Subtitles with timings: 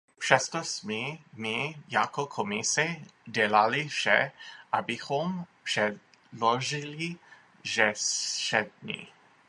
[0.19, 4.31] Přesto jsme my, jako Komise, dělali vše,
[4.71, 7.15] abychom předložili
[7.63, 9.07] řešení.